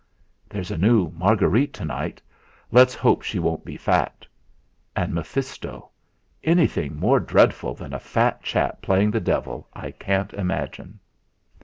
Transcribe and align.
There's 0.49 0.71
a 0.71 0.79
new 0.79 1.11
Marguerite 1.11 1.73
to 1.73 1.85
night; 1.85 2.23
let's 2.71 2.95
hope 2.95 3.21
she 3.21 3.37
won't 3.37 3.63
be 3.63 3.77
fat. 3.77 4.25
And 4.95 5.13
Mephisto 5.13 5.91
anything 6.43 6.95
more 6.95 7.19
dreadful 7.19 7.75
than 7.75 7.93
a 7.93 7.99
fat 7.99 8.41
chap 8.41 8.81
playing 8.81 9.11
the 9.11 9.21
Devil 9.21 9.67
I 9.73 9.91
can't 9.91 10.33
imagine." 10.33 10.97